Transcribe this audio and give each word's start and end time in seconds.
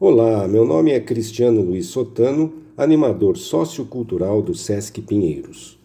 Olá, 0.00 0.48
meu 0.48 0.66
nome 0.66 0.90
é 0.90 0.98
Cristiano 0.98 1.62
Luiz 1.62 1.86
Sotano, 1.86 2.52
animador 2.76 3.38
sociocultural 3.38 4.42
do 4.42 4.52
Sesc 4.52 5.00
Pinheiros. 5.00 5.78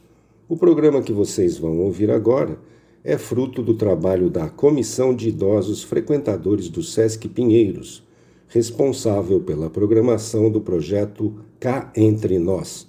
O 0.50 0.58
programa 0.58 1.04
que 1.04 1.14
vocês 1.14 1.60
vão 1.60 1.78
ouvir 1.78 2.10
agora 2.10 2.58
é 3.04 3.20
fruto 3.20 3.62
do 3.62 3.76
trabalho 3.76 4.28
da 4.28 4.50
Comissão 4.50 5.16
de 5.16 5.30
Idosos 5.30 5.84
Frequentadores 5.84 6.70
do 6.70 6.82
Sesc 6.82 7.30
Pinheiros, 7.30 8.04
responsável 8.48 9.42
pela 9.42 9.70
programação 9.70 10.50
do 10.50 10.60
projeto 10.60 11.36
Cá 11.60 11.94
Entre 11.96 12.40
Nós, 12.40 12.88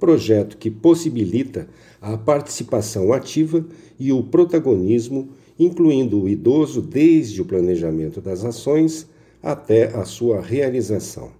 projeto 0.00 0.56
que 0.56 0.70
possibilita 0.70 1.68
a 2.00 2.16
participação 2.16 3.12
ativa 3.12 3.66
e 4.00 4.12
o 4.12 4.22
protagonismo, 4.22 5.28
incluindo 5.58 6.22
o 6.22 6.26
idoso 6.26 6.80
desde 6.80 7.42
o 7.42 7.44
planejamento 7.44 8.18
das 8.22 8.46
ações 8.46 9.12
até 9.44 9.94
a 9.94 10.06
sua 10.06 10.40
realização. 10.40 11.30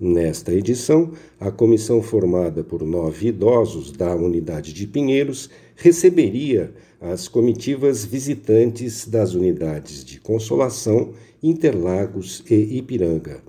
Nesta 0.00 0.54
edição, 0.54 1.12
a 1.38 1.50
comissão 1.50 2.00
formada 2.00 2.64
por 2.64 2.82
nove 2.82 3.28
idosos 3.28 3.92
da 3.92 4.14
unidade 4.14 4.72
de 4.72 4.86
Pinheiros 4.86 5.50
receberia 5.76 6.72
as 6.98 7.28
comitivas 7.28 8.06
visitantes 8.06 9.06
das 9.06 9.34
unidades 9.34 10.02
de 10.02 10.18
Consolação, 10.18 11.12
Interlagos 11.42 12.42
e 12.48 12.78
Ipiranga, 12.78 13.42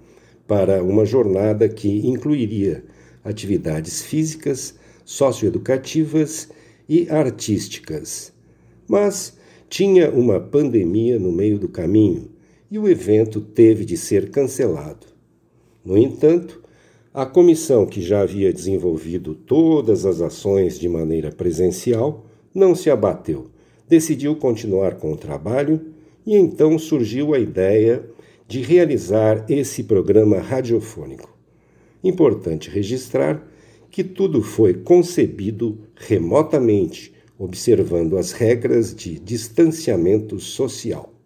para 0.45 0.83
uma 0.83 1.05
jornada 1.05 1.69
que 1.69 2.05
incluiria 2.05 2.83
atividades 3.23 4.01
físicas, 4.01 4.75
socioeducativas 5.05 6.49
e 6.89 7.07
artísticas. 7.09 8.33
Mas 8.85 9.37
tinha 9.69 10.11
uma 10.11 10.41
pandemia 10.41 11.17
no 11.17 11.31
meio 11.31 11.57
do 11.57 11.69
caminho 11.69 12.38
e 12.71 12.77
o 12.77 12.87
evento 12.87 13.41
teve 13.41 13.85
de 13.85 13.97
ser 13.97 14.29
cancelado. 14.29 15.07
No 15.83 15.97
entanto, 15.97 16.61
a 17.13 17.25
comissão, 17.25 17.85
que 17.85 18.01
já 18.01 18.21
havia 18.21 18.53
desenvolvido 18.53 19.33
todas 19.33 20.05
as 20.05 20.21
ações 20.21 20.79
de 20.79 20.87
maneira 20.87 21.31
presencial, 21.31 22.25
não 22.53 22.75
se 22.75 22.89
abateu, 22.89 23.47
decidiu 23.87 24.35
continuar 24.35 24.95
com 24.95 25.11
o 25.11 25.17
trabalho 25.17 25.81
e 26.25 26.35
então 26.35 26.77
surgiu 26.77 27.33
a 27.33 27.39
ideia 27.39 28.05
de 28.47 28.61
realizar 28.61 29.45
esse 29.49 29.83
programa 29.83 30.39
radiofônico. 30.39 31.35
Importante 32.03 32.69
registrar 32.69 33.45
que 33.89 34.03
tudo 34.03 34.41
foi 34.41 34.73
concebido 34.73 35.79
remotamente, 35.95 37.13
observando 37.37 38.17
as 38.17 38.31
regras 38.31 38.93
de 38.93 39.19
distanciamento 39.19 40.39
social. 40.39 41.18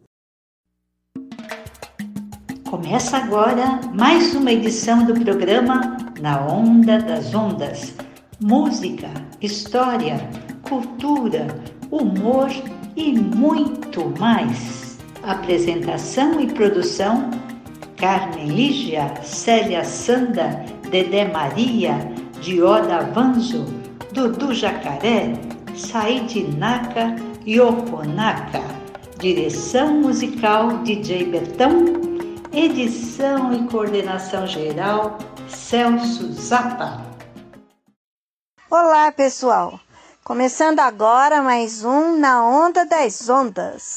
Começa 2.83 3.15
agora 3.15 3.79
mais 3.93 4.35
uma 4.35 4.51
edição 4.51 5.05
do 5.05 5.13
programa 5.13 5.97
Na 6.19 6.45
Onda 6.45 6.99
das 6.99 7.33
Ondas. 7.33 7.95
Música, 8.41 9.09
história, 9.41 10.29
cultura, 10.63 11.47
humor 11.89 12.49
e 12.97 13.13
muito 13.13 14.13
mais. 14.19 14.97
Apresentação 15.23 16.41
e 16.41 16.47
produção: 16.47 17.31
Carmen 17.95 18.47
Lígia, 18.47 19.13
Célia 19.23 19.85
Sanda, 19.85 20.65
Dedé 20.91 21.31
Maria, 21.31 21.97
Dioda 22.41 22.99
Vanzo, 23.13 23.65
Dudu 24.11 24.53
Jacaré, 24.53 25.31
Said 25.73 26.53
Naka 26.57 27.15
e 27.45 27.61
Okonaka. 27.61 28.61
Direção 29.19 30.01
musical 30.01 30.79
DJ 30.79 31.27
Betão 31.27 32.13
Edição 32.53 33.51
e 33.51 33.67
coordenação 33.67 34.45
geral, 34.45 35.17
Celso 35.49 36.31
Zappa. 36.33 37.01
Olá, 38.69 39.11
pessoal. 39.11 39.79
Começando 40.23 40.79
agora 40.79 41.41
mais 41.41 41.83
um 41.83 42.15
Na 42.15 42.45
Onda 42.47 42.85
das 42.85 43.27
Ondas. 43.27 43.95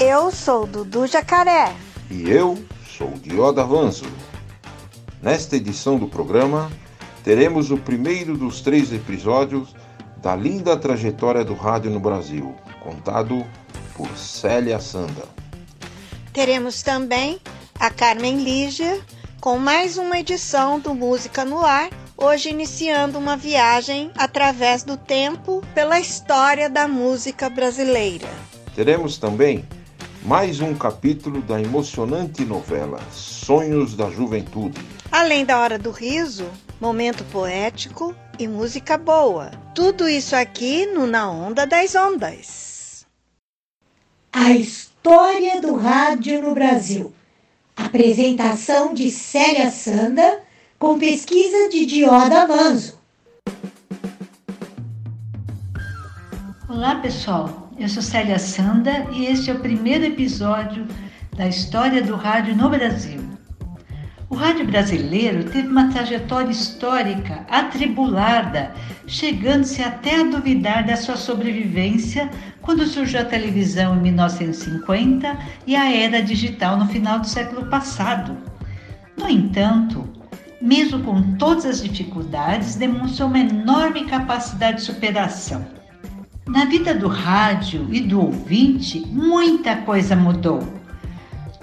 Eu 0.00 0.30
sou 0.30 0.66
Dudu 0.66 1.06
Jacaré. 1.06 1.76
E 2.10 2.30
eu 2.30 2.56
sou 2.86 3.10
Dioda 3.10 3.60
Avanço. 3.60 4.06
Nesta 5.20 5.56
edição 5.56 5.98
do 5.98 6.08
programa, 6.08 6.72
teremos 7.22 7.70
o 7.70 7.76
primeiro 7.76 8.38
dos 8.38 8.62
três 8.62 8.90
episódios 8.90 9.76
da 10.16 10.34
linda 10.34 10.78
trajetória 10.78 11.44
do 11.44 11.52
rádio 11.52 11.90
no 11.90 12.00
Brasil, 12.00 12.56
contado 12.82 13.44
por 13.94 14.08
Célia 14.16 14.80
Sanda. 14.80 15.41
Teremos 16.32 16.82
também 16.82 17.38
a 17.78 17.90
Carmen 17.90 18.42
Lígia 18.42 18.98
com 19.38 19.58
mais 19.58 19.98
uma 19.98 20.18
edição 20.18 20.80
do 20.80 20.94
Música 20.94 21.44
no 21.44 21.60
Ar, 21.60 21.90
hoje 22.16 22.48
iniciando 22.48 23.18
uma 23.18 23.36
viagem 23.36 24.10
através 24.16 24.82
do 24.82 24.96
tempo 24.96 25.62
pela 25.74 26.00
história 26.00 26.70
da 26.70 26.88
música 26.88 27.50
brasileira. 27.50 28.28
Teremos 28.74 29.18
também 29.18 29.62
mais 30.22 30.60
um 30.60 30.74
capítulo 30.74 31.42
da 31.42 31.60
emocionante 31.60 32.46
novela 32.46 32.98
Sonhos 33.10 33.94
da 33.94 34.08
Juventude. 34.08 34.80
Além 35.10 35.44
da 35.44 35.58
Hora 35.58 35.78
do 35.78 35.90
Riso, 35.90 36.46
momento 36.80 37.24
poético 37.24 38.14
e 38.38 38.48
música 38.48 38.96
boa. 38.96 39.50
Tudo 39.74 40.08
isso 40.08 40.34
aqui 40.34 40.86
no 40.86 41.06
Na 41.06 41.30
Onda 41.30 41.66
das 41.66 41.94
Ondas. 41.94 43.04
A 44.32 44.50
História 45.04 45.60
do 45.60 45.74
Rádio 45.74 46.40
no 46.40 46.54
Brasil. 46.54 47.12
Apresentação 47.76 48.94
de 48.94 49.10
Célia 49.10 49.68
Sanda, 49.68 50.38
com 50.78 50.96
pesquisa 50.96 51.68
de 51.68 51.84
Dioda 51.84 52.46
Manzo. 52.46 53.00
Olá, 56.68 56.94
pessoal. 57.00 57.68
Eu 57.76 57.88
sou 57.88 58.00
Célia 58.00 58.38
Sanda 58.38 59.08
e 59.10 59.26
este 59.26 59.50
é 59.50 59.54
o 59.54 59.58
primeiro 59.58 60.04
episódio 60.04 60.86
da 61.36 61.48
História 61.48 62.00
do 62.00 62.14
Rádio 62.14 62.54
no 62.54 62.70
Brasil. 62.70 63.21
O 64.32 64.34
rádio 64.34 64.66
brasileiro 64.66 65.44
teve 65.44 65.68
uma 65.68 65.90
trajetória 65.90 66.50
histórica 66.50 67.44
atribulada, 67.50 68.72
chegando-se 69.06 69.82
até 69.82 70.22
a 70.22 70.24
duvidar 70.24 70.86
da 70.86 70.96
sua 70.96 71.18
sobrevivência 71.18 72.30
quando 72.62 72.86
surgiu 72.86 73.20
a 73.20 73.26
televisão 73.26 73.94
em 73.94 74.00
1950 74.00 75.38
e 75.66 75.76
a 75.76 75.94
era 75.94 76.22
digital 76.22 76.78
no 76.78 76.86
final 76.86 77.20
do 77.20 77.28
século 77.28 77.66
passado. 77.66 78.34
No 79.18 79.28
entanto, 79.28 80.08
mesmo 80.62 81.00
com 81.00 81.36
todas 81.36 81.66
as 81.66 81.82
dificuldades, 81.82 82.74
demonstrou 82.74 83.28
uma 83.28 83.38
enorme 83.38 84.06
capacidade 84.06 84.78
de 84.78 84.84
superação. 84.84 85.62
Na 86.46 86.64
vida 86.64 86.94
do 86.94 87.06
rádio 87.06 87.86
e 87.92 88.00
do 88.00 88.18
ouvinte, 88.18 88.98
muita 89.10 89.76
coisa 89.76 90.16
mudou 90.16 90.81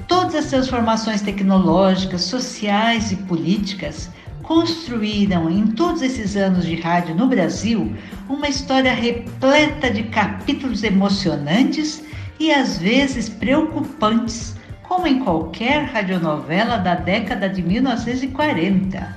Todas 0.09 0.35
as 0.35 0.47
transformações 0.47 1.21
tecnológicas, 1.21 2.23
sociais 2.23 3.11
e 3.11 3.15
políticas 3.15 4.09
construíram 4.41 5.47
em 5.51 5.67
todos 5.67 6.01
esses 6.01 6.35
anos 6.35 6.65
de 6.65 6.75
rádio 6.75 7.13
no 7.13 7.27
Brasil 7.27 7.95
uma 8.27 8.49
história 8.49 8.91
repleta 8.91 9.91
de 9.91 10.05
capítulos 10.05 10.83
emocionantes 10.83 12.03
e 12.39 12.51
às 12.51 12.79
vezes 12.79 13.29
preocupantes, 13.29 14.55
como 14.81 15.05
em 15.05 15.19
qualquer 15.19 15.83
radionovela 15.83 16.77
da 16.77 16.95
década 16.95 17.47
de 17.47 17.61
1940. 17.61 19.15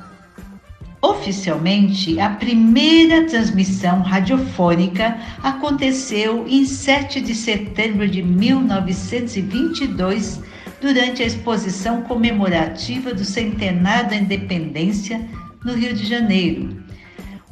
Oficialmente, 1.00 2.20
a 2.20 2.28
primeira 2.28 3.26
transmissão 3.26 4.02
radiofônica 4.02 5.16
aconteceu 5.42 6.44
em 6.46 6.66
7 6.66 7.22
de 7.22 7.34
setembro 7.34 8.06
de 8.06 8.22
1922 8.22 10.51
durante 10.82 11.22
a 11.22 11.26
exposição 11.26 12.02
comemorativa 12.02 13.14
do 13.14 13.24
centenário 13.24 14.10
da 14.10 14.16
independência 14.16 15.24
no 15.64 15.74
Rio 15.74 15.94
de 15.94 16.04
Janeiro. 16.04 16.82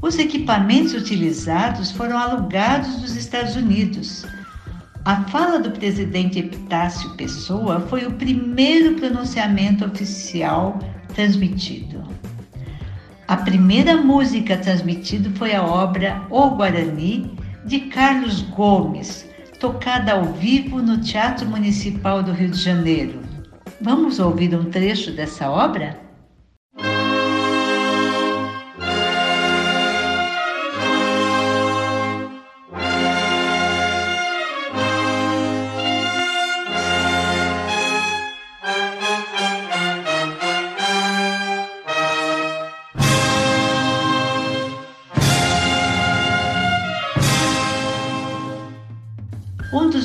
Os 0.02 0.18
equipamentos 0.18 0.94
utilizados 0.94 1.92
foram 1.92 2.18
alugados 2.18 2.96
dos 2.96 3.14
Estados 3.14 3.54
Unidos. 3.54 4.26
A 5.04 5.22
fala 5.28 5.60
do 5.60 5.70
presidente 5.70 6.40
Epitácio 6.40 7.10
Pessoa 7.10 7.80
foi 7.88 8.04
o 8.04 8.12
primeiro 8.14 8.96
pronunciamento 8.96 9.84
oficial 9.84 10.80
transmitido. 11.14 12.02
A 13.28 13.36
primeira 13.36 13.96
música 13.96 14.56
transmitida 14.56 15.30
foi 15.36 15.54
a 15.54 15.62
obra 15.62 16.20
O 16.30 16.50
Guarani, 16.50 17.30
de 17.64 17.80
Carlos 17.82 18.42
Gomes, 18.42 19.24
tocada 19.60 20.14
ao 20.14 20.24
vivo 20.32 20.82
no 20.82 20.98
Teatro 20.98 21.48
Municipal 21.48 22.22
do 22.22 22.32
Rio 22.32 22.50
de 22.50 22.58
Janeiro. 22.58 23.19
Vamos 23.82 24.18
ouvir 24.18 24.54
um 24.54 24.70
trecho 24.70 25.10
dessa 25.10 25.50
obra? 25.50 25.98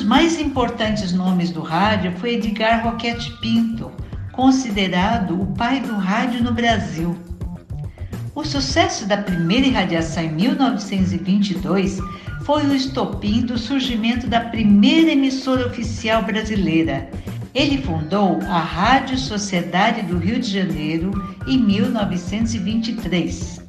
Mais 0.06 0.40
importantes 0.40 1.12
nomes 1.12 1.50
do 1.50 1.60
rádio 1.60 2.12
foi 2.18 2.34
Edgar 2.34 2.84
Roquete 2.84 3.32
Pinto, 3.40 3.90
considerado 4.30 5.42
o 5.42 5.46
pai 5.54 5.80
do 5.80 5.96
rádio 5.96 6.42
no 6.42 6.52
Brasil. 6.52 7.16
O 8.32 8.44
sucesso 8.44 9.06
da 9.06 9.16
primeira 9.16 9.66
irradiação 9.66 10.22
em 10.22 10.32
1922 10.32 11.98
foi 12.44 12.64
o 12.64 12.74
estopim 12.74 13.40
do 13.40 13.58
surgimento 13.58 14.28
da 14.28 14.40
primeira 14.40 15.10
emissora 15.10 15.66
oficial 15.66 16.22
brasileira. 16.22 17.10
Ele 17.52 17.82
fundou 17.82 18.38
a 18.42 18.60
Rádio 18.60 19.18
Sociedade 19.18 20.02
do 20.02 20.18
Rio 20.18 20.38
de 20.38 20.48
Janeiro 20.48 21.10
em 21.46 21.58
1923. 21.58 23.60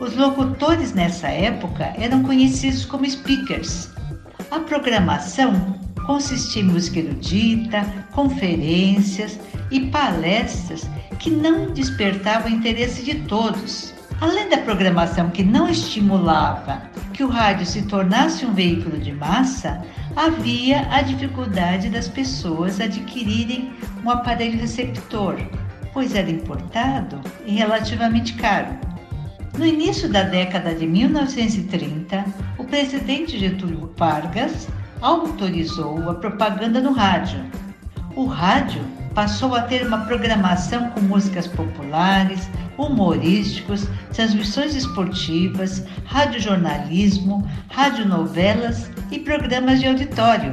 Os 0.00 0.16
locutores 0.16 0.94
nessa 0.94 1.28
época 1.28 1.92
eram 1.98 2.22
conhecidos 2.22 2.86
como 2.86 3.08
speakers. 3.08 3.90
A 4.50 4.60
programação 4.60 5.76
consistia 6.06 6.62
em 6.62 6.66
música 6.66 7.00
erudita, 7.00 7.84
conferências 8.12 9.38
e 9.72 9.80
palestras 9.86 10.88
que 11.18 11.30
não 11.30 11.72
despertavam 11.72 12.48
interesse 12.48 13.02
de 13.02 13.16
todos. 13.22 13.92
Além 14.20 14.48
da 14.48 14.58
programação 14.58 15.30
que 15.30 15.42
não 15.42 15.68
estimulava 15.68 16.80
que 17.12 17.24
o 17.24 17.28
rádio 17.28 17.66
se 17.66 17.82
tornasse 17.82 18.46
um 18.46 18.54
veículo 18.54 18.98
de 18.98 19.12
massa, 19.12 19.84
havia 20.14 20.86
a 20.90 21.02
dificuldade 21.02 21.90
das 21.90 22.08
pessoas 22.08 22.80
adquirirem 22.80 23.72
um 24.04 24.10
aparelho 24.10 24.60
receptor, 24.60 25.36
pois 25.92 26.14
era 26.14 26.30
importado 26.30 27.20
e 27.44 27.56
relativamente 27.56 28.34
caro. 28.34 28.78
No 29.58 29.64
início 29.64 30.06
da 30.06 30.22
década 30.22 30.74
de 30.74 30.86
1930, 30.86 32.26
o 32.58 32.64
presidente 32.64 33.38
Getúlio 33.38 33.90
Vargas 33.96 34.68
autorizou 35.00 36.10
a 36.10 36.14
propaganda 36.14 36.78
no 36.78 36.92
rádio. 36.92 37.42
O 38.14 38.26
rádio 38.26 38.82
passou 39.14 39.54
a 39.54 39.62
ter 39.62 39.86
uma 39.86 40.04
programação 40.04 40.90
com 40.90 41.00
músicas 41.00 41.46
populares, 41.46 42.50
humorísticos, 42.76 43.88
transmissões 44.12 44.74
esportivas, 44.74 45.82
radiojornalismo, 46.04 47.48
radionovelas 47.70 48.90
e 49.10 49.18
programas 49.18 49.80
de 49.80 49.86
auditório. 49.86 50.52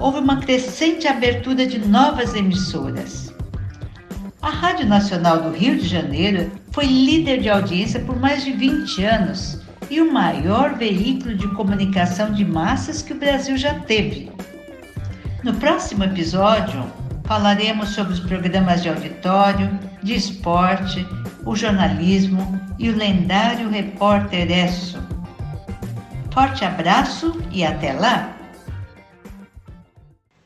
Houve 0.00 0.20
uma 0.20 0.40
crescente 0.40 1.06
abertura 1.06 1.66
de 1.66 1.78
novas 1.78 2.34
emissoras. 2.34 3.33
A 4.44 4.50
Rádio 4.50 4.86
Nacional 4.86 5.40
do 5.40 5.48
Rio 5.48 5.78
de 5.78 5.88
Janeiro 5.88 6.52
foi 6.70 6.84
líder 6.84 7.40
de 7.40 7.48
audiência 7.48 7.98
por 8.00 8.20
mais 8.20 8.44
de 8.44 8.52
20 8.52 9.02
anos 9.02 9.58
e 9.88 10.02
o 10.02 10.12
maior 10.12 10.74
veículo 10.74 11.34
de 11.34 11.48
comunicação 11.54 12.30
de 12.30 12.44
massas 12.44 13.00
que 13.00 13.14
o 13.14 13.18
Brasil 13.18 13.56
já 13.56 13.72
teve. 13.80 14.30
No 15.42 15.54
próximo 15.54 16.04
episódio, 16.04 16.84
falaremos 17.24 17.94
sobre 17.94 18.12
os 18.12 18.20
programas 18.20 18.82
de 18.82 18.90
auditório, 18.90 19.80
de 20.02 20.14
esporte, 20.14 21.08
o 21.46 21.56
jornalismo 21.56 22.60
e 22.78 22.90
o 22.90 22.96
lendário 22.96 23.70
repórter 23.70 24.50
Esso. 24.50 25.02
Forte 26.30 26.66
abraço 26.66 27.40
e 27.50 27.64
até 27.64 27.94
lá! 27.94 28.36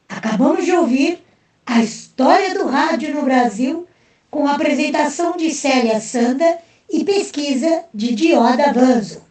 Acabamos 0.08 0.64
de 0.64 0.70
ouvir 0.70 1.18
a 1.66 1.82
história 1.82 2.54
do 2.54 2.68
rádio 2.68 3.12
no 3.12 3.22
Brasil 3.22 3.87
com 4.30 4.46
a 4.46 4.54
apresentação 4.54 5.36
de 5.36 5.50
Célia 5.50 6.00
Sanda 6.00 6.58
e 6.90 7.04
pesquisa 7.04 7.84
de 7.92 8.14
Dioda 8.14 8.72
Vanzo. 8.72 9.22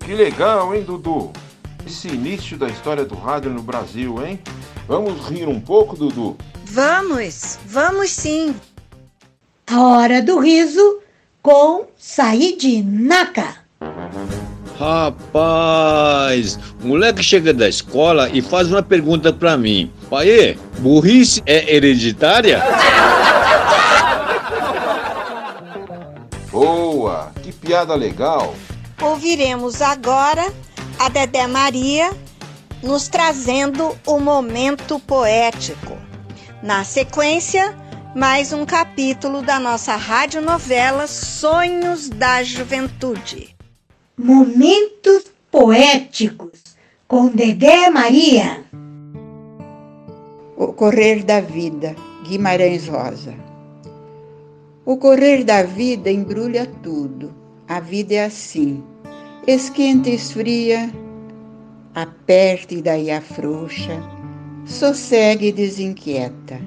Que 0.00 0.14
legal, 0.14 0.74
hein, 0.74 0.82
Dudu? 0.82 1.32
Esse 1.86 2.08
início 2.08 2.56
da 2.56 2.68
história 2.68 3.04
do 3.04 3.14
rádio 3.14 3.50
no 3.50 3.62
Brasil, 3.62 4.24
hein? 4.24 4.38
Vamos 4.86 5.26
rir 5.28 5.48
um 5.48 5.60
pouco, 5.60 5.96
Dudu? 5.96 6.36
Vamos, 6.64 7.58
vamos 7.66 8.10
sim. 8.10 8.54
A 9.66 9.80
hora 9.82 10.22
do 10.22 10.38
riso 10.38 11.00
com 11.42 11.86
Said 11.96 12.82
Naka. 12.82 13.56
Rapaz, 14.78 16.58
o 16.82 16.86
moleque 16.86 17.22
chega 17.22 17.52
da 17.52 17.68
escola 17.68 18.30
e 18.30 18.40
faz 18.40 18.70
uma 18.70 18.82
pergunta 18.82 19.32
pra 19.32 19.56
mim. 19.56 19.90
Pai, 20.08 20.56
burrice 20.78 21.42
é 21.44 21.74
hereditária? 21.74 22.62
Boa, 26.58 27.30
que 27.40 27.52
piada 27.52 27.94
legal. 27.94 28.52
Ouviremos 29.00 29.80
agora 29.80 30.52
a 30.98 31.08
Dedé 31.08 31.46
Maria 31.46 32.10
nos 32.82 33.06
trazendo 33.06 33.96
o 34.04 34.18
momento 34.18 34.98
poético. 34.98 35.96
Na 36.60 36.82
sequência, 36.82 37.76
mais 38.12 38.52
um 38.52 38.66
capítulo 38.66 39.40
da 39.40 39.60
nossa 39.60 39.94
radionovela 39.94 41.06
Sonhos 41.06 42.08
da 42.08 42.42
Juventude. 42.42 43.54
Momentos 44.18 45.26
poéticos 45.52 46.58
com 47.06 47.28
Dedé 47.28 47.88
Maria. 47.88 48.64
O 50.56 50.72
correr 50.72 51.22
da 51.22 51.40
vida, 51.40 51.94
Guimarães 52.24 52.88
Rosa. 52.88 53.47
O 54.88 54.96
correr 54.96 55.44
da 55.44 55.62
vida 55.64 56.10
embrulha 56.10 56.64
tudo. 56.82 57.30
A 57.68 57.78
vida 57.78 58.14
é 58.14 58.24
assim. 58.24 58.82
Esquenta 59.46 60.08
e 60.08 60.14
esfria, 60.14 60.90
aperta 61.94 62.72
e 62.72 62.80
daí 62.80 63.10
afrouxa, 63.10 64.02
sossegue 64.64 65.48
e 65.48 65.52
desinquieta. 65.52 66.58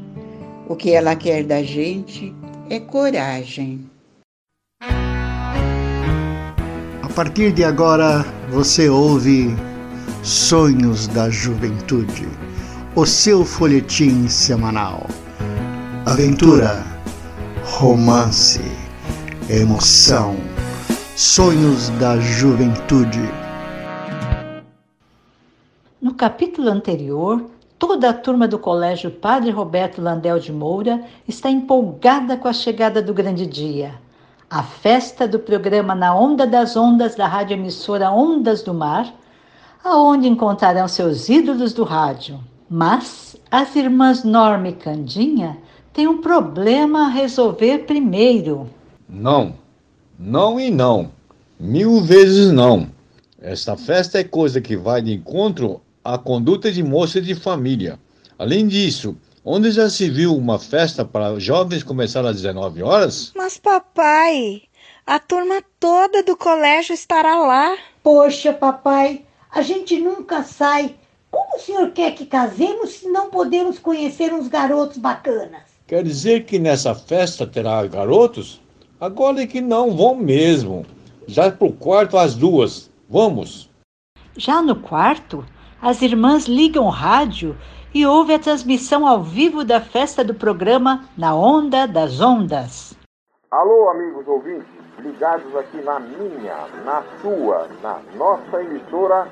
O 0.70 0.76
que 0.76 0.92
ela 0.92 1.16
quer 1.16 1.44
da 1.44 1.64
gente 1.64 2.32
é 2.70 2.80
coragem. 2.80 3.90
A 7.02 7.10
partir 7.16 7.52
de 7.52 7.64
agora, 7.64 8.24
você 8.52 8.88
ouve 8.88 9.48
Sonhos 10.22 11.08
da 11.08 11.28
Juventude, 11.32 12.28
o 12.96 13.04
seu 13.04 13.44
folhetim 13.44 14.28
semanal. 14.28 15.08
Aventura, 16.06 16.91
romance, 17.82 18.62
emoção, 19.50 20.36
sonhos 21.18 21.90
da 21.98 22.20
juventude. 22.20 23.28
No 26.00 26.14
capítulo 26.14 26.70
anterior, 26.70 27.44
toda 27.80 28.12
a 28.12 28.14
turma 28.14 28.48
do 28.48 28.60
Colégio 28.60 29.10
Padre 29.10 29.50
Roberto 29.50 30.00
Landel 30.00 30.38
de 30.38 30.52
Moura 30.52 31.04
está 31.28 31.50
empolgada 31.50 32.38
com 32.38 32.48
a 32.48 32.54
chegada 32.54 33.02
do 33.02 33.16
grande 33.16 33.48
dia. 33.48 33.96
A 34.48 34.62
festa 34.62 35.28
do 35.28 35.40
programa 35.40 35.96
Na 35.96 36.16
Onda 36.16 36.46
das 36.46 36.78
Ondas 36.78 37.16
da 37.16 37.26
rádio 37.26 37.56
emissora 37.56 38.12
Ondas 38.12 38.62
do 38.62 38.76
Mar, 38.76 39.12
aonde 39.84 40.28
encontrarão 40.28 40.88
seus 40.88 41.30
ídolos 41.30 41.74
do 41.74 41.84
rádio. 41.84 42.40
Mas 42.70 43.36
as 43.50 43.76
irmãs 43.76 44.24
Norma 44.24 44.68
e 44.68 44.74
Candinha 44.74 45.58
têm 45.94 46.08
um 46.08 46.22
problema 46.22 47.06
a 47.06 47.10
resolver 47.10 47.80
primeiro. 47.80 48.70
Não, 49.08 49.56
não 50.18 50.60
e 50.60 50.72
não. 50.72 51.12
Mil 51.60 52.02
vezes 52.02 52.52
não. 52.52 52.90
Esta 53.40 53.76
festa 53.76 54.20
é 54.20 54.24
coisa 54.24 54.62
que 54.62 54.78
vai 54.78 55.02
de 55.02 55.14
encontro 55.14 55.82
à 56.04 56.18
conduta 56.18 56.72
de 56.72 56.84
moça 56.84 57.22
de 57.22 57.36
família. 57.36 58.00
Além 58.38 58.68
disso, 58.68 59.16
onde 59.44 59.72
já 59.72 59.90
se 59.90 60.10
viu 60.10 60.36
uma 60.36 60.60
festa 60.60 61.04
para 61.04 61.40
jovens 61.40 61.84
começar 61.84 62.26
às 62.26 62.36
19 62.38 62.84
horas? 62.84 63.32
Mas, 63.36 63.58
papai, 63.58 64.64
a 65.06 65.20
turma 65.20 65.64
toda 65.80 66.24
do 66.24 66.38
colégio 66.38 66.94
estará 66.94 67.38
lá. 67.38 67.76
Poxa, 68.04 68.54
papai, 68.54 69.26
a 69.52 69.62
gente 69.62 70.00
nunca 70.00 70.44
sai. 70.44 70.96
Como 71.30 71.56
o 71.56 71.60
senhor 71.60 71.92
quer 71.92 72.14
que 72.14 72.26
casemos 72.26 72.92
se 72.92 73.08
não 73.08 73.30
podemos 73.30 73.80
conhecer 73.80 74.34
uns 74.34 74.48
garotos 74.48 74.98
bacanas? 74.98 75.71
Quer 75.92 76.04
dizer 76.04 76.46
que 76.46 76.58
nessa 76.58 76.96
festa 76.96 77.46
terá 77.46 77.86
garotos? 77.86 78.62
Agora 78.98 79.42
é 79.42 79.46
que 79.46 79.60
não 79.60 79.92
vão 79.92 80.16
mesmo. 80.16 80.86
Já 81.28 81.52
pro 81.52 81.74
quarto 81.74 82.18
às 82.18 82.34
duas. 82.34 82.90
Vamos. 83.10 83.70
Já 84.38 84.62
no 84.62 84.78
quarto, 84.78 85.46
as 85.82 86.02
irmãs 86.02 86.46
ligam 86.46 86.86
o 86.86 86.90
rádio 86.90 87.58
e 87.94 88.06
ouvem 88.06 88.38
a 88.38 88.40
transmissão 88.40 89.06
ao 89.06 89.22
vivo 89.22 89.66
da 89.66 89.82
festa 89.82 90.24
do 90.24 90.34
programa 90.34 91.10
Na 91.18 91.36
Onda 91.36 91.86
das 91.86 92.22
Ondas. 92.22 92.94
Alô, 93.52 93.90
amigos 93.90 94.26
ouvintes, 94.30 94.70
ligados 95.00 95.54
aqui 95.58 95.82
na 95.82 96.00
minha, 96.00 96.68
na 96.86 97.04
sua, 97.22 97.68
na 97.84 98.00
nossa 98.16 98.64
emissora 98.64 99.28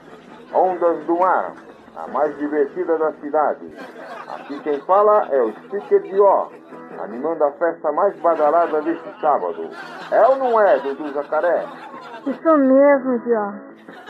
Ondas 0.54 1.06
do 1.06 1.20
Mar, 1.20 1.56
a 2.03 2.08
mais 2.08 2.38
divertida 2.38 2.98
da 2.98 3.12
cidade. 3.13 3.65
Aqui 4.27 4.60
quem 4.62 4.79
fala 4.82 5.27
é 5.32 5.41
o 5.41 5.51
Speaker 5.65 6.01
Dió, 6.03 6.50
animando 6.98 7.44
a 7.44 7.51
festa 7.53 7.91
mais 7.91 8.15
badalada 8.20 8.82
deste 8.82 9.20
sábado. 9.20 9.70
É 10.12 10.25
ou 10.27 10.38
não 10.38 10.62
é, 10.62 10.79
Dudu 10.79 11.13
Jacaré? 11.13 11.65
Isso 12.25 12.58
mesmo, 12.58 13.20
Dió. 13.20 13.53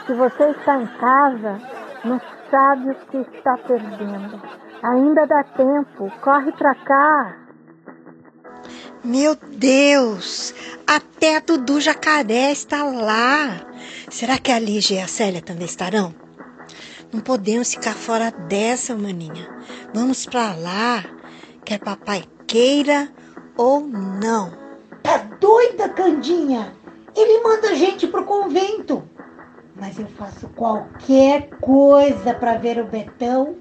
Se 0.06 0.14
você 0.14 0.50
está 0.52 0.78
em 0.78 0.88
casa, 0.98 1.58
nos 2.04 2.22
sabe 2.52 2.92
o 2.92 2.96
que 2.96 3.18
está 3.36 3.58
perdendo. 3.58 4.42
Ainda 4.84 5.26
dá 5.26 5.44
tempo. 5.44 6.12
Corre 6.22 6.52
pra 6.52 6.76
cá. 6.76 7.36
Meu 9.04 9.36
Deus! 9.36 10.54
Até 10.86 11.38
a 11.38 11.40
Dudu 11.40 11.80
Jacaré 11.80 12.52
está 12.52 12.84
lá. 12.84 13.62
Será 14.10 14.38
que 14.38 14.52
a 14.52 14.60
Lígia 14.60 15.00
e 15.00 15.02
a 15.02 15.08
Célia 15.08 15.42
também 15.42 15.66
estarão? 15.66 16.19
Não 17.12 17.22
podemos 17.22 17.74
ficar 17.74 17.96
fora 17.96 18.32
dessa, 18.32 18.96
maninha. 18.96 19.50
Vamos 19.94 20.26
pra 20.26 20.54
lá, 20.54 21.04
quer 21.66 21.80
papai 21.80 22.24
queira 22.50 23.12
ou 23.56 23.82
não. 23.82 24.52
Tá 25.04 25.18
doida, 25.40 25.88
Candinha? 25.90 26.74
Ele 27.16 27.42
manda 27.44 27.70
a 27.70 27.76
gente 27.76 28.08
pro 28.08 28.26
convento. 28.26 29.04
Mas 29.76 29.98
eu 29.98 30.08
faço 30.08 30.50
qualquer 30.50 31.50
coisa 31.62 32.34
para 32.34 32.58
ver 32.58 32.80
o 32.80 32.86
Betão, 32.86 33.58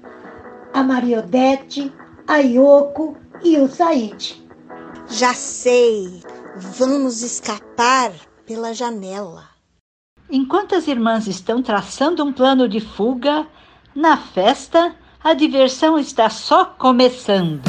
a 0.73 0.83
Mariodete, 0.83 1.93
a 2.27 2.37
Yoko 2.37 3.15
e 3.43 3.57
o 3.57 3.67
Said. 3.69 4.43
Já 5.07 5.33
sei. 5.33 6.21
Vamos 6.55 7.21
escapar 7.21 8.11
pela 8.45 8.73
janela. 8.73 9.58
Enquanto 10.31 10.75
as 10.75 10.87
irmãs 10.87 11.25
estão 11.25 11.59
traçando 11.63 12.23
um 12.23 12.31
plano 12.31 12.69
de 12.69 12.79
fuga, 12.79 13.47
na 13.95 14.15
festa 14.15 14.93
a 15.23 15.33
diversão 15.33 15.97
está 15.97 16.29
só 16.29 16.65
começando. 16.65 17.61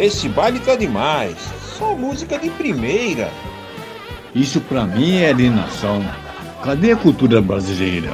Esse 0.00 0.28
baile 0.28 0.58
tá 0.58 0.74
demais. 0.74 1.36
Só 1.78 1.94
música 1.94 2.36
de 2.40 2.50
primeira. 2.50 3.30
Isso 4.34 4.60
pra 4.60 4.84
mim 4.84 5.18
é 5.18 5.30
alienação. 5.30 6.04
Cadê 6.64 6.90
a 6.90 6.96
cultura 6.96 7.40
brasileira? 7.40 8.12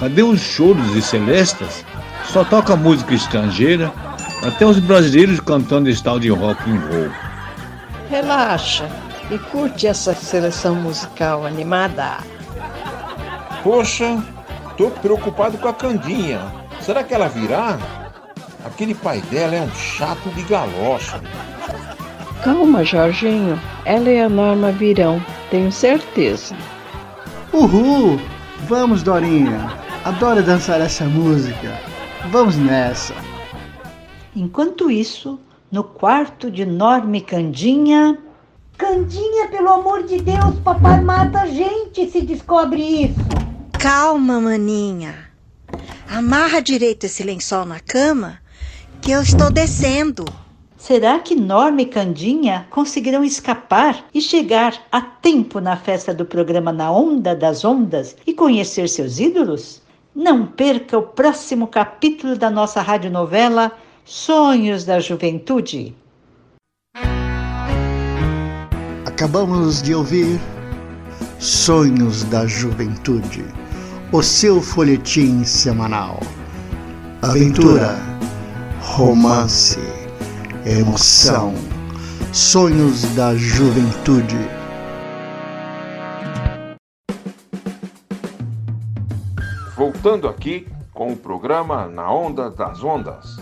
Cadê 0.00 0.24
os 0.24 0.40
choros 0.40 0.96
e 0.96 1.02
celestas? 1.02 1.84
Só 2.24 2.42
toca 2.44 2.74
música 2.74 3.14
estrangeira, 3.14 3.92
até 4.44 4.66
os 4.66 4.80
brasileiros 4.80 5.38
cantando 5.38 5.88
esse 5.88 6.02
tal 6.02 6.18
de 6.18 6.30
rock 6.30 6.68
and 6.68 6.80
roll. 6.90 7.10
Relaxa 8.10 8.90
e 9.30 9.38
curte 9.38 9.86
essa 9.86 10.14
seleção 10.14 10.74
musical 10.74 11.46
animada. 11.46 12.18
Poxa, 13.62 14.22
tô 14.76 14.90
preocupado 14.90 15.58
com 15.58 15.68
a 15.68 15.74
Candinha. 15.74 16.40
Será 16.80 17.04
que 17.04 17.14
ela 17.14 17.28
virá? 17.28 17.78
Aquele 18.64 18.94
pai 18.94 19.20
dela 19.22 19.54
é 19.54 19.62
um 19.62 19.70
chato 19.72 20.28
de 20.30 20.42
galocha. 20.42 21.20
Calma, 22.42 22.84
Jorginho. 22.84 23.60
Ela 23.84 24.10
e 24.10 24.20
a 24.20 24.28
Norma 24.28 24.72
virão, 24.72 25.24
tenho 25.50 25.70
certeza. 25.70 26.56
Uhul! 27.52 28.18
Vamos, 28.66 29.02
Dorinha. 29.02 29.72
Adoro 30.04 30.42
dançar 30.42 30.80
essa 30.80 31.04
música. 31.04 31.78
Vamos 32.30 32.56
nessa. 32.56 33.14
Enquanto 34.34 34.90
isso, 34.90 35.38
no 35.70 35.82
quarto 35.82 36.50
de 36.50 36.64
Norma 36.64 37.16
e 37.16 37.20
Candinha. 37.20 38.18
Candinha, 38.80 39.46
pelo 39.48 39.68
amor 39.68 40.04
de 40.04 40.22
Deus, 40.22 40.58
papai 40.64 41.02
mata 41.02 41.42
a 41.42 41.46
gente 41.46 42.10
se 42.10 42.22
descobre 42.22 42.80
isso. 42.80 43.20
Calma, 43.78 44.40
maninha. 44.40 45.14
Amarra 46.08 46.62
direito 46.62 47.04
esse 47.04 47.22
lençol 47.22 47.66
na 47.66 47.78
cama 47.78 48.38
que 49.02 49.10
eu 49.10 49.20
estou 49.20 49.50
descendo. 49.50 50.24
Será 50.78 51.18
que 51.18 51.34
Norma 51.34 51.82
e 51.82 51.86
Candinha 51.86 52.66
conseguirão 52.70 53.22
escapar 53.22 54.02
e 54.14 54.20
chegar 54.22 54.72
a 54.90 55.02
tempo 55.02 55.60
na 55.60 55.76
festa 55.76 56.14
do 56.14 56.24
programa 56.24 56.72
Na 56.72 56.90
Onda 56.90 57.36
das 57.36 57.66
Ondas 57.66 58.16
e 58.26 58.32
conhecer 58.32 58.88
seus 58.88 59.20
ídolos? 59.20 59.82
Não 60.14 60.46
perca 60.46 60.96
o 60.96 61.02
próximo 61.02 61.66
capítulo 61.66 62.34
da 62.34 62.48
nossa 62.48 62.80
radionovela 62.80 63.72
Sonhos 64.06 64.86
da 64.86 64.98
Juventude. 65.00 65.94
Acabamos 69.20 69.82
de 69.82 69.94
ouvir 69.94 70.40
Sonhos 71.38 72.24
da 72.24 72.46
Juventude, 72.46 73.44
o 74.10 74.22
seu 74.22 74.62
folhetim 74.62 75.44
semanal. 75.44 76.20
Aventura, 77.20 77.98
romance, 78.80 79.78
emoção, 80.64 81.52
sonhos 82.32 83.02
da 83.14 83.36
juventude. 83.36 84.38
Voltando 89.76 90.28
aqui 90.28 90.66
com 90.94 91.12
o 91.12 91.16
programa 91.16 91.86
Na 91.88 92.10
Onda 92.10 92.50
das 92.50 92.82
Ondas. 92.82 93.36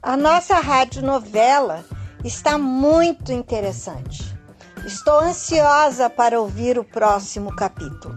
A 0.00 0.16
nossa 0.16 0.58
radionovela 0.60 1.84
está 2.24 2.56
muito 2.56 3.30
interessante. 3.34 4.27
Estou 4.86 5.20
ansiosa 5.20 6.08
para 6.08 6.40
ouvir 6.40 6.78
o 6.78 6.84
próximo 6.84 7.54
capítulo. 7.54 8.16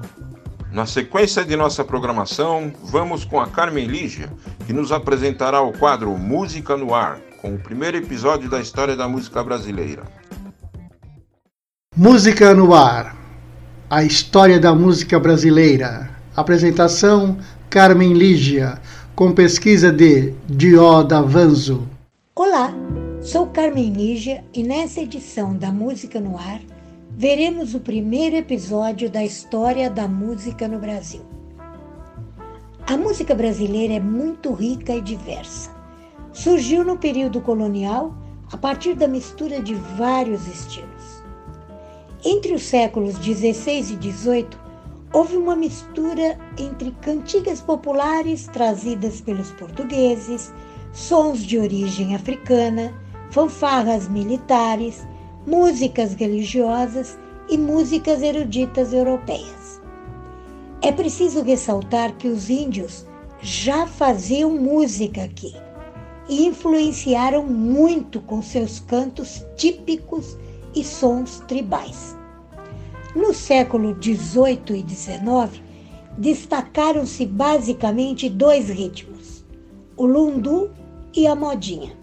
Na 0.71 0.85
sequência 0.85 1.43
de 1.43 1.55
nossa 1.55 1.83
programação, 1.83 2.71
vamos 2.83 3.25
com 3.25 3.39
a 3.39 3.47
Carmen 3.47 3.87
Lígia, 3.87 4.31
que 4.65 4.71
nos 4.71 4.91
apresentará 4.91 5.61
o 5.61 5.73
quadro 5.73 6.17
Música 6.17 6.77
no 6.77 6.93
Ar, 6.93 7.19
com 7.41 7.55
o 7.55 7.59
primeiro 7.59 7.97
episódio 7.97 8.49
da 8.49 8.59
história 8.59 8.95
da 8.95 9.07
música 9.07 9.43
brasileira. 9.43 10.03
Música 11.95 12.53
no 12.53 12.73
Ar 12.73 13.17
A 13.89 14.03
história 14.03 14.59
da 14.59 14.73
música 14.73 15.19
brasileira. 15.19 16.09
Apresentação: 16.35 17.37
Carmen 17.69 18.13
Lígia, 18.13 18.79
com 19.13 19.33
pesquisa 19.33 19.91
de 19.91 20.33
Dio 20.47 21.03
Davanzo. 21.03 21.85
Olá, 22.33 22.73
sou 23.21 23.45
Carmen 23.45 23.93
Lígia 23.93 24.43
e 24.51 24.63
nessa 24.63 24.99
edição 24.99 25.55
da 25.55 25.71
Música 25.71 26.19
no 26.19 26.35
Ar 26.39 26.59
veremos 27.11 27.75
o 27.75 27.79
primeiro 27.79 28.35
episódio 28.35 29.11
da 29.11 29.23
história 29.23 29.91
da 29.91 30.07
música 30.07 30.67
no 30.67 30.79
Brasil. 30.79 31.21
A 32.87 32.97
música 32.97 33.35
brasileira 33.35 33.93
é 33.93 33.99
muito 33.99 34.51
rica 34.53 34.95
e 34.95 35.01
diversa. 35.01 35.69
Surgiu 36.33 36.83
no 36.83 36.97
período 36.97 37.41
colonial 37.41 38.11
a 38.51 38.57
partir 38.57 38.95
da 38.95 39.07
mistura 39.07 39.61
de 39.61 39.75
vários 39.75 40.47
estilos. 40.47 41.21
Entre 42.25 42.55
os 42.55 42.63
séculos 42.63 43.19
16 43.19 43.91
e 43.91 43.95
18, 43.97 44.59
houve 45.13 45.37
uma 45.37 45.55
mistura 45.55 46.39
entre 46.57 46.89
cantigas 47.01 47.61
populares 47.61 48.47
trazidas 48.47 49.21
pelos 49.21 49.51
portugueses, 49.51 50.51
sons 50.91 51.43
de 51.43 51.59
origem 51.59 52.15
africana, 52.15 52.91
fanfarras 53.31 54.07
militares, 54.07 55.07
músicas 55.47 56.13
religiosas 56.13 57.17
e 57.49 57.57
músicas 57.57 58.21
eruditas 58.21 58.93
europeias. 58.93 59.81
É 60.81 60.91
preciso 60.91 61.41
ressaltar 61.41 62.13
que 62.17 62.27
os 62.27 62.49
índios 62.49 63.05
já 63.41 63.87
faziam 63.87 64.51
música 64.51 65.23
aqui 65.23 65.55
e 66.27 66.45
influenciaram 66.45 67.45
muito 67.45 68.19
com 68.21 68.41
seus 68.41 68.79
cantos 68.79 69.45
típicos 69.55 70.37
e 70.75 70.83
sons 70.83 71.41
tribais. 71.47 72.15
No 73.15 73.33
século 73.33 73.95
XVIII 74.01 74.85
e 74.85 74.89
XIX, 74.89 75.61
destacaram-se 76.17 77.25
basicamente 77.25 78.29
dois 78.29 78.69
ritmos, 78.69 79.43
o 79.97 80.05
lundu 80.05 80.71
e 81.13 81.27
a 81.27 81.35
modinha. 81.35 82.00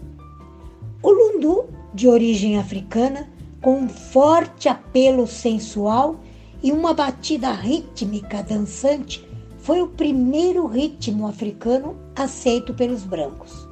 O 1.02 1.11
lundu, 1.11 1.67
de 1.95 2.09
origem 2.09 2.59
africana, 2.59 3.28
com 3.62 3.78
um 3.81 3.88
forte 3.88 4.69
apelo 4.69 5.26
sensual 5.26 6.17
e 6.62 6.73
uma 6.73 6.93
batida 6.93 7.52
rítmica 7.52 8.43
dançante, 8.43 9.26
foi 9.59 9.81
o 9.81 9.88
primeiro 9.88 10.67
ritmo 10.67 11.28
africano 11.28 11.97
aceito 12.17 12.75
pelos 12.75 13.05
brancos. 13.05 13.69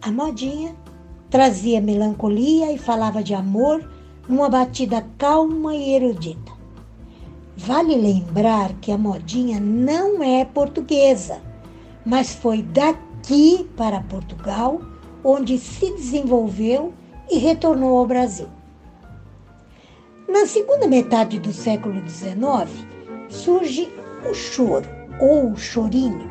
A 0.00 0.12
modinha 0.12 0.76
trazia 1.28 1.80
melancolia 1.80 2.72
e 2.72 2.78
falava 2.78 3.22
de 3.22 3.34
amor 3.34 3.88
numa 4.28 4.48
batida 4.48 5.04
calma 5.18 5.74
e 5.74 5.94
erudita. 5.94 6.52
Vale 7.56 7.96
lembrar 7.96 8.72
que 8.74 8.92
a 8.92 8.98
modinha 8.98 9.58
não 9.58 10.22
é 10.22 10.44
portuguesa, 10.44 11.40
mas 12.04 12.34
foi 12.34 12.62
daqui 12.62 13.68
para 13.76 14.00
Portugal 14.02 14.80
onde 15.24 15.58
se 15.58 15.90
desenvolveu 15.92 16.92
e 17.30 17.38
retornou 17.38 17.98
ao 17.98 18.06
Brasil. 18.06 18.48
Na 20.28 20.46
segunda 20.46 20.86
metade 20.86 21.38
do 21.38 21.52
século 21.52 22.02
XIX, 22.08 22.86
surge 23.28 23.88
o 24.28 24.34
choro 24.34 24.88
ou 25.20 25.52
o 25.52 25.56
chorinho, 25.56 26.28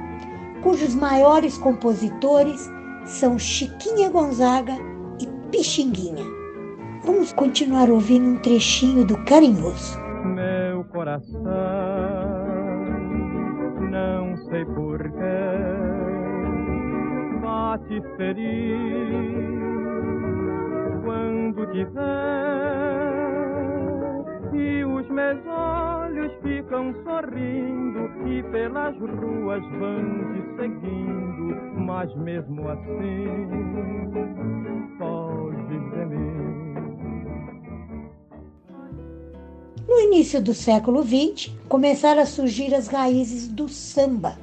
cujos 0.63 0.95
maiores 0.95 1.57
compositores 1.57 2.69
são 3.05 3.37
Chiquinha 3.37 4.09
Gonzaga 4.09 4.77
e 5.19 5.27
Pixinguinha. 5.49 6.23
Vamos 7.03 7.33
continuar 7.33 7.89
ouvindo 7.89 8.27
um 8.27 8.37
trechinho 8.37 9.05
do 9.05 9.17
Carinhoso. 9.25 9.99
Meu 10.23 10.83
coração 10.85 12.30
te 17.87 18.01
ferir 18.17 19.41
quando 21.03 21.65
tiver 21.71 23.11
e 24.53 24.83
os 24.83 25.07
meus 25.09 25.39
olhos 25.47 26.31
ficam 26.41 26.93
sorrindo 27.03 28.09
e 28.27 28.43
pelas 28.51 28.95
ruas 28.97 29.63
vão 29.79 30.03
te 30.33 30.41
seguindo, 30.57 31.55
mas 31.77 32.13
mesmo 32.15 32.69
assim 32.69 33.27
foges 34.97 35.91
de 35.91 36.05
mim. 36.05 36.31
No 39.87 39.99
início 39.99 40.41
do 40.41 40.53
século 40.53 41.03
XX, 41.03 41.53
começaram 41.67 42.21
a 42.21 42.25
surgir 42.25 42.73
as 42.75 42.87
raízes 42.87 43.47
do 43.47 43.67
samba. 43.67 44.37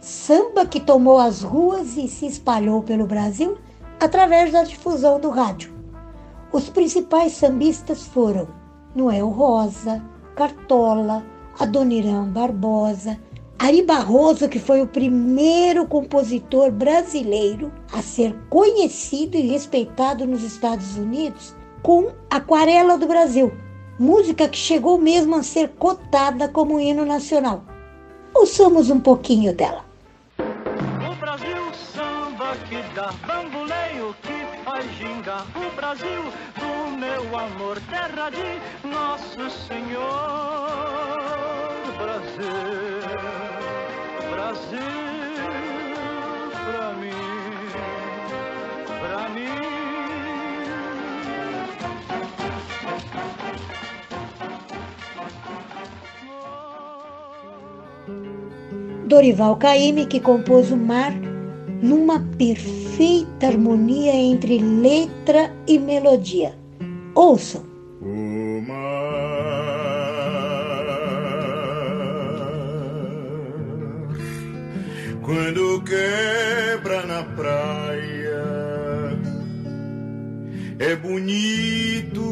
Samba 0.00 0.64
que 0.64 0.80
tomou 0.80 1.18
as 1.18 1.42
ruas 1.42 1.98
e 1.98 2.08
se 2.08 2.24
espalhou 2.24 2.82
pelo 2.82 3.06
Brasil 3.06 3.58
através 4.00 4.50
da 4.50 4.64
difusão 4.64 5.20
do 5.20 5.28
rádio. 5.28 5.74
Os 6.50 6.70
principais 6.70 7.32
sambistas 7.32 8.06
foram 8.06 8.48
Noel 8.96 9.28
Rosa, 9.28 10.02
Cartola, 10.34 11.22
Adoniran 11.58 12.24
Barbosa, 12.28 13.20
Ari 13.58 13.82
Barroso, 13.82 14.48
que 14.48 14.58
foi 14.58 14.80
o 14.80 14.86
primeiro 14.86 15.86
compositor 15.86 16.70
brasileiro 16.72 17.70
a 17.92 18.00
ser 18.00 18.34
conhecido 18.48 19.36
e 19.36 19.48
respeitado 19.48 20.26
nos 20.26 20.42
Estados 20.42 20.96
Unidos 20.96 21.54
com 21.82 22.10
Aquarela 22.30 22.96
do 22.96 23.06
Brasil, 23.06 23.52
música 23.98 24.48
que 24.48 24.56
chegou 24.56 24.96
mesmo 24.96 25.36
a 25.36 25.42
ser 25.42 25.68
cotada 25.78 26.48
como 26.48 26.80
hino 26.80 27.04
nacional. 27.04 27.64
Ouçamos 28.34 28.88
um 28.88 28.98
pouquinho 28.98 29.54
dela. 29.54 29.89
Brasil 35.90 36.22
do 36.54 36.96
meu 36.98 37.36
amor, 37.36 37.80
terra 37.90 38.30
de 38.30 38.60
Nosso 38.86 39.50
Senhor. 39.66 39.98
Brasil, 41.98 42.46
Brasil, 44.30 44.78
pra 46.64 46.92
mim, 46.92 47.10
pra 49.00 49.28
mim. 49.30 49.50
Dorival 59.08 59.56
Caymmi, 59.56 60.06
que 60.06 60.20
compôs 60.20 60.70
o 60.70 60.76
mar 60.76 61.29
numa 61.82 62.20
perfeita 62.36 63.46
harmonia 63.46 64.14
entre 64.14 64.58
letra 64.58 65.54
e 65.66 65.78
melodia. 65.78 66.54
Ouçam. 67.14 67.62
O 68.02 68.62
mar, 68.66 68.80
quando 75.22 75.82
quebra 75.82 77.06
na 77.06 77.22
praia, 77.24 78.42
é 80.78 80.96
bonito, 80.96 82.24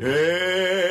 é 0.00 0.89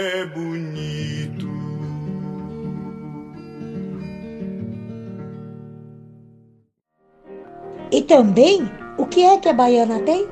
E 7.92 8.02
também, 8.04 8.70
o 8.98 9.06
que 9.06 9.24
é 9.24 9.38
que 9.38 9.50
a 9.50 9.54
baiana 9.54 10.00
tem? 10.02 10.28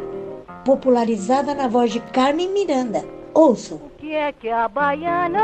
Popularizada 0.64 1.56
na 1.56 1.68
voz 1.68 1.92
de 1.92 2.00
Carmen 2.00 2.50
Miranda. 2.50 3.04
Ouçam. 3.34 3.78
O 3.78 3.90
que 3.98 4.14
é 4.14 4.32
que 4.32 4.50
a 4.50 4.68
baiana 4.68 5.44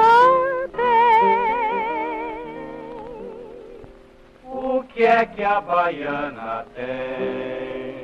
tem? 0.76 1.74
O 4.46 4.84
que 4.84 5.04
é 5.04 5.26
que 5.26 5.44
a 5.44 5.60
baiana 5.62 6.66
tem? 6.76 8.04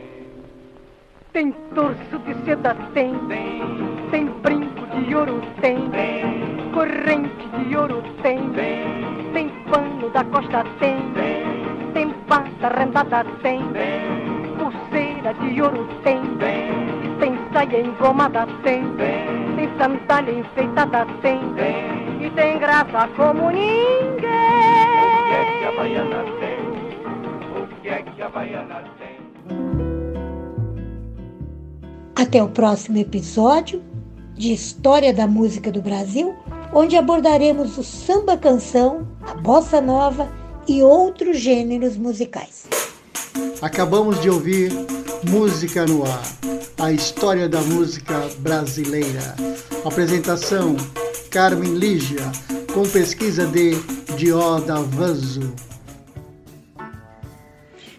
Tem 1.32 1.52
torso 1.76 2.18
de 2.26 2.34
seda, 2.46 2.76
tem. 2.94 3.14
Tem, 3.28 3.62
Tem 4.10 4.26
brinco 4.26 4.86
de 5.06 5.16
ouro, 5.16 5.42
tem. 5.62 5.90
tem, 5.92 6.72
Corrente 6.74 7.48
de 7.68 7.78
ouro, 7.78 8.02
tem. 8.24 8.40
tem, 8.54 8.88
Tem 9.34 9.50
pano 9.70 10.10
da 10.10 10.24
costa, 10.26 10.64
tem. 10.80 10.98
tem, 11.14 11.59
Tem 11.94 12.10
pata 12.28 12.68
rendada, 12.78 13.24
tem. 13.42 13.60
tem, 13.74 14.56
Pulseira 14.58 15.34
de 15.34 15.62
ouro, 15.62 15.88
tem. 16.04 16.22
tem, 16.38 17.18
Tem 17.20 17.38
saia 17.54 17.82
engomada, 17.82 18.46
tem. 18.64 18.84
tem, 18.96 19.56
Tem 19.56 19.70
sandália 19.78 20.40
enfeitada, 20.40 21.06
tem. 21.22 21.40
tem. 21.56 22.26
E 22.26 22.30
tem 22.32 22.60
graça 22.60 23.08
como 23.16 23.50
ninguém. 23.50 24.20
O 24.20 25.28
que 25.30 25.36
é 25.36 25.60
que 25.60 25.66
a 25.66 25.72
baiana 25.78 26.24
tem? 26.40 27.62
O 27.62 27.82
que 27.82 27.90
é 27.90 28.02
que 28.02 28.22
a 28.22 28.30
baiana 28.30 28.84
tem? 29.00 29.20
Até 32.16 32.44
o 32.44 32.50
próximo 32.50 32.98
episódio 32.98 33.82
de 34.36 34.54
História 34.54 35.14
da 35.14 35.26
Música 35.28 35.72
do 35.72 35.82
Brasil, 35.82 36.36
onde 36.74 36.96
abordaremos 36.98 37.78
o 37.78 37.84
samba 37.84 38.38
canção, 38.38 39.08
a 39.26 39.34
bossa 39.36 39.80
nova 39.82 40.28
e 40.70 40.84
outros 40.84 41.40
gêneros 41.40 41.98
musicais. 41.98 42.68
Acabamos 43.60 44.22
de 44.22 44.30
ouvir 44.30 44.72
Música 45.28 45.86
no 45.86 46.06
Ar, 46.06 46.24
a 46.80 46.92
história 46.92 47.50
da 47.50 47.60
música 47.62 48.30
brasileira. 48.38 49.36
Apresentação: 49.84 50.78
Carmen 51.32 51.74
Lígia, 51.74 52.22
com 52.74 52.84
pesquisa 52.84 53.48
de 53.48 53.76
Dioda 54.16 54.76
Vanzo. 54.76 55.54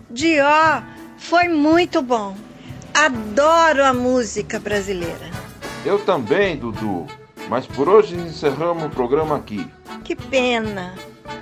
Dió, 0.09 0.83
foi 1.19 1.49
muito 1.49 2.01
bom. 2.01 2.37
Adoro 2.95 3.85
a 3.85 3.93
música 3.93 4.59
brasileira. 4.59 5.31
Eu 5.85 5.99
também, 6.05 6.57
Dudu. 6.57 7.07
Mas 7.49 7.67
por 7.67 7.89
hoje 7.89 8.15
encerramos 8.15 8.85
o 8.85 8.91
programa 8.91 9.37
aqui. 9.37 9.67
Que 10.05 10.15
pena. 10.15 10.95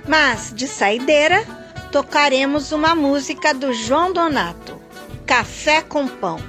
Mas, 0.09 0.51
de 0.51 0.67
saideira, 0.67 1.45
tocaremos 1.91 2.71
uma 2.71 2.95
música 2.95 3.53
do 3.53 3.71
João 3.71 4.11
Donato, 4.11 4.81
Café 5.23 5.83
com 5.83 6.07
Pão. 6.07 6.39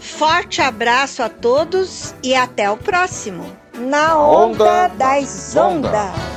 Forte 0.00 0.60
abraço 0.60 1.22
a 1.22 1.28
todos 1.28 2.12
e 2.20 2.34
até 2.34 2.68
o 2.68 2.76
próximo. 2.76 3.46
Na 3.78 4.18
onda, 4.18 4.64
Onda 4.64 4.88
das 4.88 4.98
das 4.98 5.56
ondas. 5.56 5.92
ondas. 5.92 6.33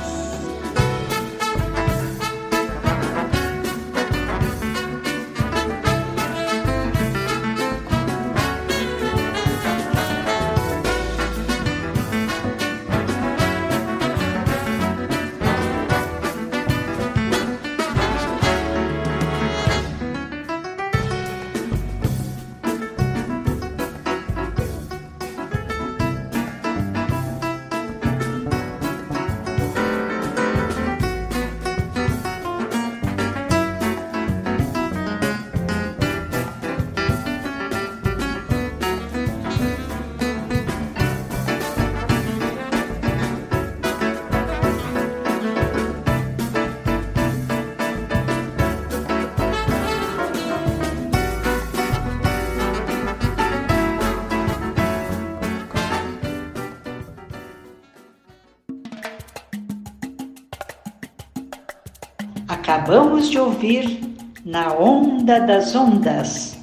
Acabamos 62.68 63.30
de 63.30 63.38
ouvir 63.38 63.98
Na 64.44 64.74
Onda 64.74 65.40
das 65.40 65.74
Ondas. 65.74 66.58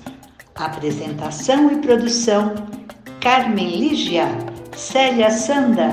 Apresentação 0.53 1.71
e 1.71 1.77
produção: 1.77 2.53
Carmen 3.19 3.75
Lígia, 3.75 4.27
Célia 4.75 5.31
Sanda, 5.31 5.89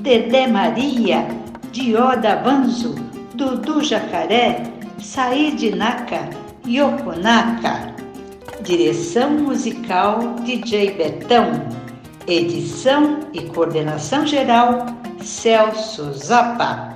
Dedé 0.00 0.48
Maria, 0.48 1.28
Dioda 1.70 2.42
Vanzo, 2.42 2.96
Dudu 3.36 3.84
Jacaré, 3.84 4.64
Said 4.98 5.76
Naka, 5.76 6.28
Yokonaka. 6.66 7.94
Direção 8.62 9.30
musical 9.30 10.34
DJ 10.44 10.90
Betão. 10.94 11.52
Edição 12.26 13.20
e 13.32 13.42
coordenação 13.42 14.26
geral 14.26 14.86
Celso 15.22 16.12
Zapata. 16.14 16.91